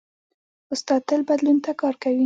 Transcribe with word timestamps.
استاد 0.73 1.01
تل 1.09 1.21
بدلون 1.29 1.57
ته 1.65 1.71
کار 1.81 1.93
کوي. 2.03 2.19